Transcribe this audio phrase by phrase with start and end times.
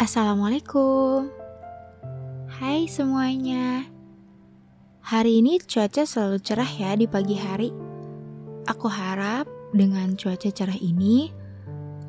[0.00, 1.28] Assalamualaikum.
[2.48, 3.84] Hai semuanya.
[5.04, 7.68] Hari ini cuaca selalu cerah ya di pagi hari.
[8.64, 9.44] Aku harap
[9.76, 11.28] dengan cuaca cerah ini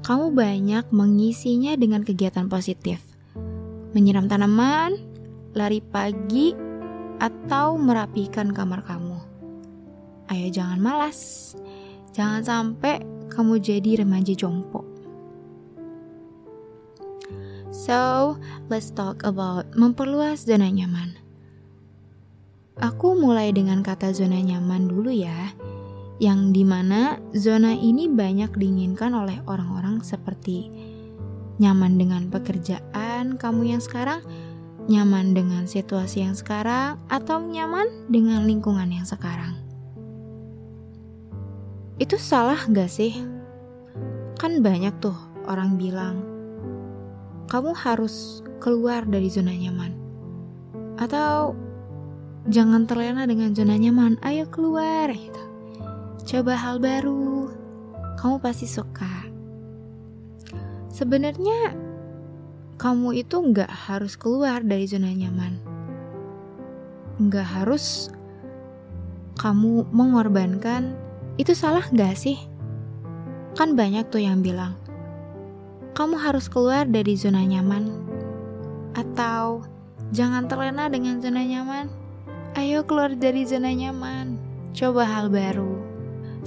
[0.08, 3.04] kamu banyak mengisinya dengan kegiatan positif.
[3.92, 4.96] Menyiram tanaman,
[5.52, 6.56] lari pagi,
[7.20, 9.20] atau merapikan kamar kamu.
[10.32, 11.52] Ayo jangan malas.
[12.16, 14.91] Jangan sampai kamu jadi remaja jompo.
[17.72, 18.36] So,
[18.68, 21.16] let's talk about memperluas zona nyaman.
[22.84, 25.56] Aku mulai dengan kata zona nyaman dulu ya,
[26.20, 30.68] yang di mana zona ini banyak diinginkan oleh orang-orang seperti
[31.64, 34.20] nyaman dengan pekerjaan kamu yang sekarang,
[34.92, 39.56] nyaman dengan situasi yang sekarang, atau nyaman dengan lingkungan yang sekarang.
[42.04, 43.16] Itu salah gak sih?
[44.36, 46.31] Kan banyak tuh orang bilang,
[47.52, 49.92] kamu harus keluar dari zona nyaman.
[50.96, 51.52] Atau
[52.48, 55.44] jangan terlena dengan zona nyaman, ayo keluar gitu.
[56.24, 57.52] Coba hal baru,
[58.24, 59.28] kamu pasti suka.
[60.96, 61.76] Sebenarnya
[62.80, 65.60] kamu itu nggak harus keluar dari zona nyaman.
[67.20, 68.16] Nggak harus
[69.36, 70.96] kamu mengorbankan,
[71.36, 72.40] itu salah nggak sih?
[73.60, 74.80] Kan banyak tuh yang bilang,
[75.92, 77.92] kamu harus keluar dari zona nyaman.
[78.96, 79.68] Atau
[80.16, 81.92] jangan terlena dengan zona nyaman.
[82.56, 84.40] Ayo keluar dari zona nyaman.
[84.72, 85.80] Coba hal baru.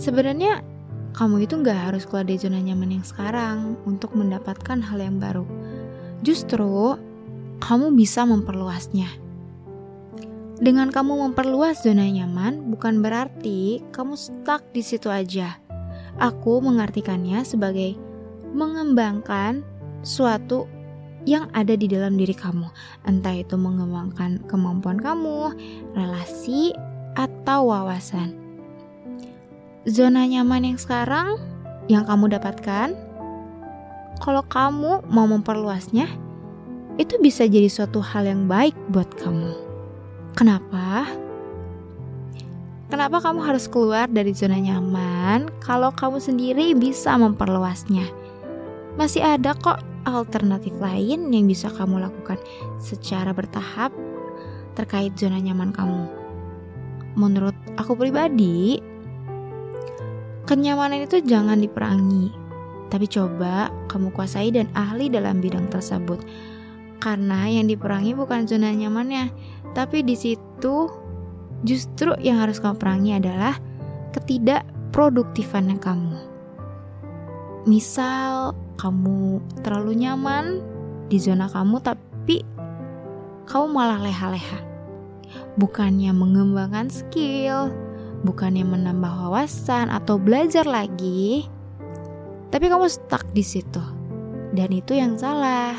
[0.00, 0.64] Sebenarnya
[1.14, 5.46] kamu itu nggak harus keluar dari zona nyaman yang sekarang untuk mendapatkan hal yang baru.
[6.24, 6.96] Justru
[7.60, 9.08] kamu bisa memperluasnya.
[10.54, 15.58] Dengan kamu memperluas zona nyaman bukan berarti kamu stuck di situ aja.
[16.16, 17.98] Aku mengartikannya sebagai
[18.54, 19.66] mengembangkan
[20.06, 20.70] suatu
[21.24, 22.68] yang ada di dalam diri kamu,
[23.08, 25.56] entah itu mengembangkan kemampuan kamu,
[25.96, 26.76] relasi,
[27.16, 28.36] atau wawasan.
[29.88, 31.36] Zona nyaman yang sekarang
[31.88, 32.96] yang kamu dapatkan,
[34.20, 36.08] kalau kamu mau memperluasnya,
[36.96, 39.52] itu bisa jadi suatu hal yang baik buat kamu.
[40.38, 41.08] Kenapa?
[42.88, 48.23] Kenapa kamu harus keluar dari zona nyaman kalau kamu sendiri bisa memperluasnya?
[48.94, 52.38] Masih ada kok alternatif lain yang bisa kamu lakukan
[52.78, 53.90] secara bertahap
[54.78, 56.04] terkait zona nyaman kamu.
[57.14, 58.82] Menurut aku pribadi,
[60.44, 62.34] kenyamanan itu jangan diperangi,
[62.90, 66.20] tapi coba kamu kuasai dan ahli dalam bidang tersebut.
[66.98, 69.30] Karena yang diperangi bukan zona nyamannya,
[69.78, 70.90] tapi di situ
[71.62, 73.54] justru yang harus kamu perangi adalah
[74.12, 76.33] ketidakproduktifannya kamu.
[77.64, 80.60] Misal kamu terlalu nyaman
[81.08, 82.44] di zona kamu tapi
[83.48, 84.60] kamu malah leha-leha.
[85.56, 87.72] Bukannya mengembangkan skill,
[88.20, 91.48] bukannya menambah wawasan atau belajar lagi,
[92.52, 93.80] tapi kamu stuck di situ.
[94.52, 95.74] Dan itu yang salah.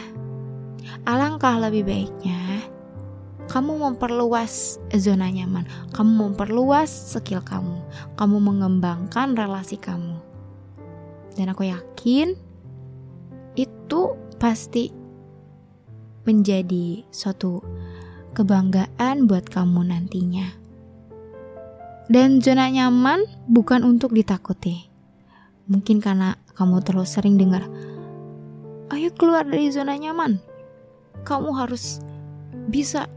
[1.06, 2.66] Alangkah lebih baiknya
[3.46, 7.78] kamu memperluas zona nyaman, kamu memperluas skill kamu,
[8.18, 10.15] kamu mengembangkan relasi kamu.
[11.36, 12.32] Dan aku yakin
[13.60, 14.02] itu
[14.40, 14.92] pasti
[16.26, 17.60] menjadi suatu
[18.36, 20.48] kebanggaan buat kamu nantinya.
[22.06, 24.88] Dan zona nyaman bukan untuk ditakuti.
[25.66, 27.66] Mungkin karena kamu terlalu sering dengar,
[28.94, 30.38] "Ayo keluar dari zona nyaman."
[31.26, 32.06] Kamu harus
[32.70, 33.10] bisa.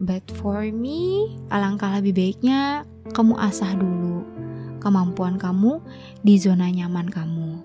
[0.00, 4.31] But for me, alangkah lebih baiknya kamu asah dulu
[4.82, 5.78] kemampuan kamu
[6.26, 7.62] di zona nyaman kamu.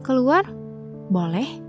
[0.00, 0.48] Keluar?
[1.12, 1.60] Boleh.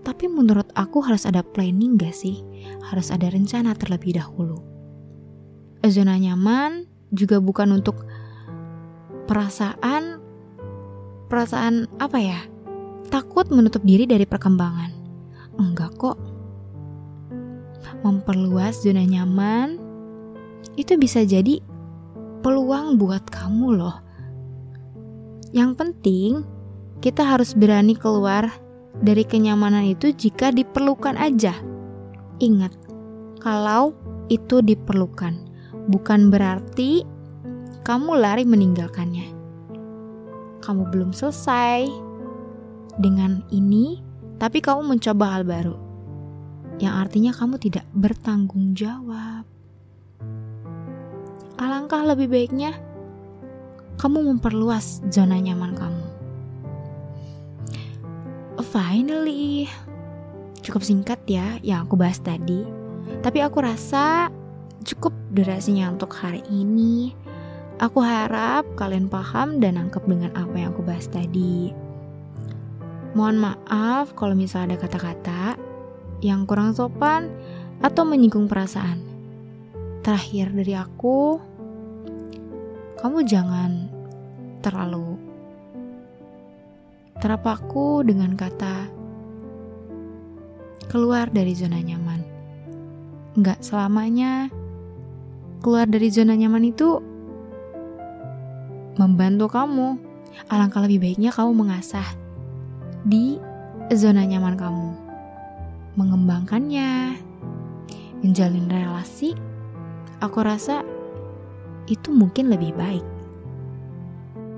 [0.00, 2.40] Tapi menurut aku harus ada planning gak sih?
[2.88, 4.64] Harus ada rencana terlebih dahulu.
[5.84, 8.08] Zona nyaman juga bukan untuk
[9.28, 10.20] perasaan
[11.28, 12.40] perasaan apa ya?
[13.12, 14.90] Takut menutup diri dari perkembangan.
[15.60, 16.16] Enggak kok.
[18.00, 19.76] Memperluas zona nyaman
[20.76, 21.60] itu bisa jadi
[22.40, 23.96] peluang buat kamu loh.
[25.50, 26.30] Yang penting,
[27.00, 28.50] kita harus berani keluar
[28.98, 31.54] dari kenyamanan itu jika diperlukan aja.
[32.38, 32.74] Ingat,
[33.38, 33.94] kalau
[34.28, 35.34] itu diperlukan,
[35.88, 37.06] bukan berarti
[37.86, 39.30] kamu lari meninggalkannya.
[40.60, 41.88] Kamu belum selesai
[42.98, 44.02] dengan ini,
[44.36, 45.76] tapi kamu mencoba hal baru,
[46.82, 49.37] yang artinya kamu tidak bertanggung jawab.
[51.58, 52.78] Alangkah lebih baiknya
[53.98, 56.06] kamu memperluas zona nyaman kamu.
[58.68, 59.66] Finally,
[60.62, 62.62] cukup singkat ya yang aku bahas tadi.
[63.24, 64.30] Tapi aku rasa
[64.86, 67.10] cukup durasinya untuk hari ini.
[67.82, 71.74] Aku harap kalian paham dan nangkep dengan apa yang aku bahas tadi.
[73.18, 75.42] Mohon maaf kalau misalnya ada kata-kata
[76.22, 77.30] yang kurang sopan
[77.82, 79.02] atau menyinggung perasaan.
[80.02, 81.38] Terakhir dari aku,
[82.98, 83.86] kamu jangan
[84.58, 85.14] terlalu
[87.22, 88.90] terapaku dengan kata
[90.90, 92.20] keluar dari zona nyaman.
[93.38, 94.50] Enggak selamanya
[95.62, 96.98] keluar dari zona nyaman itu
[98.98, 99.88] membantu kamu.
[100.50, 102.06] Alangkah lebih baiknya kamu mengasah
[103.06, 103.38] di
[103.94, 104.90] zona nyaman kamu.
[105.98, 107.18] Mengembangkannya,
[108.22, 109.34] menjalin relasi,
[110.18, 110.82] aku rasa
[111.88, 113.04] itu mungkin lebih baik.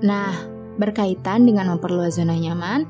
[0.03, 0.35] Nah,
[0.75, 2.83] berkaitan dengan memperluas zona nyaman,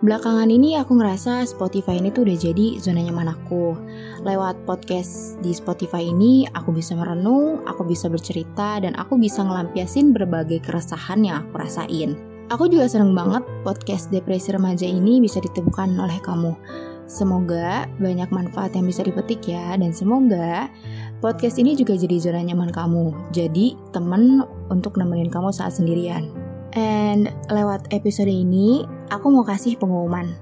[0.00, 3.76] Belakangan ini aku ngerasa Spotify ini tuh udah jadi zona nyaman aku.
[4.24, 10.16] Lewat podcast di Spotify ini, aku bisa merenung, aku bisa bercerita, dan aku bisa ngelampiasin
[10.16, 12.16] berbagai keresahan yang aku rasain.
[12.48, 16.56] Aku juga seneng banget podcast depresi remaja ini bisa ditemukan oleh kamu.
[17.04, 20.72] Semoga banyak manfaat yang bisa dipetik ya, dan semoga
[21.20, 23.12] podcast ini juga jadi zona nyaman kamu.
[23.30, 26.32] Jadi temen untuk nemenin kamu saat sendirian.
[26.72, 30.32] And lewat episode ini, aku mau kasih pengumuman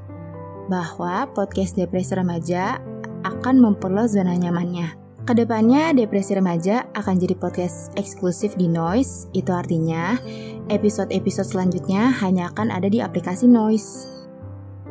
[0.70, 2.78] bahwa podcast Depresi Remaja
[3.26, 4.94] akan memperluas zona nyamannya.
[5.28, 9.28] Ke depannya, Depresi Remaja akan jadi podcast eksklusif di Noise.
[9.36, 10.16] Itu artinya,
[10.72, 14.08] episode-episode selanjutnya hanya akan ada di aplikasi Noise.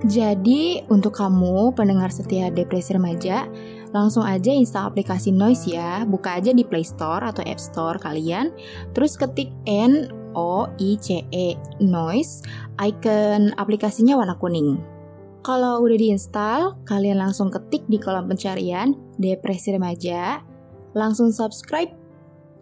[0.05, 3.49] Jadi, untuk kamu pendengar setia Depresi Remaja,
[3.95, 6.03] langsung aja install aplikasi Noise ya.
[6.07, 8.51] Buka aja di Play Store atau App Store kalian,
[8.91, 12.45] terus ketik N O I C E Noise,
[12.77, 14.77] icon aplikasinya warna kuning.
[15.41, 20.43] Kalau udah diinstal, kalian langsung ketik di kolom pencarian Depresi Remaja,
[20.91, 21.95] langsung subscribe,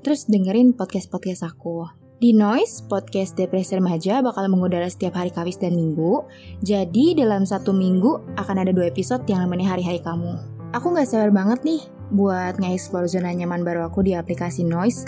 [0.05, 1.89] terus dengerin podcast-podcast aku.
[2.15, 6.23] Di Noise, podcast Depresi Remaja bakal mengudara setiap hari Kamis dan Minggu.
[6.63, 10.54] Jadi dalam satu minggu akan ada dua episode yang nemenin hari-hari kamu.
[10.75, 11.81] Aku gak sabar banget nih
[12.11, 15.07] buat nge-explore zona nyaman baru aku di aplikasi Noise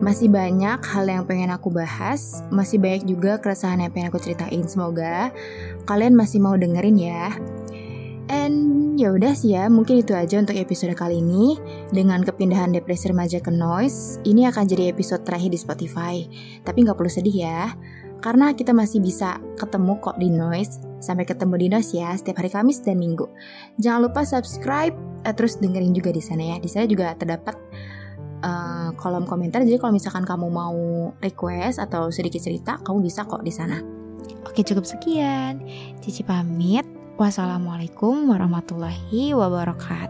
[0.00, 4.64] masih banyak hal yang pengen aku bahas, masih banyak juga keresahan yang pengen aku ceritain.
[4.64, 5.28] Semoga
[5.84, 7.36] kalian masih mau dengerin ya.
[8.32, 11.60] And ya udah sih ya, mungkin itu aja untuk episode kali ini.
[11.92, 16.24] Dengan kepindahan depresi remaja ke noise, ini akan jadi episode terakhir di Spotify.
[16.64, 17.74] Tapi nggak perlu sedih ya,
[18.24, 20.89] karena kita masih bisa ketemu kok di noise.
[21.00, 23.24] Sampai ketemu di noise ya, setiap hari Kamis dan Minggu.
[23.80, 24.92] Jangan lupa subscribe,
[25.24, 26.56] eh, terus dengerin juga di sana ya.
[26.60, 27.56] Di sana juga terdapat
[28.44, 29.64] uh, kolom komentar.
[29.64, 33.80] Jadi kalau misalkan kamu mau request atau sedikit cerita, kamu bisa kok di sana.
[34.44, 35.64] Oke, cukup sekian.
[36.04, 36.84] Cici pamit.
[37.20, 40.09] Wassalamualaikum warahmatullahi wabarakatuh.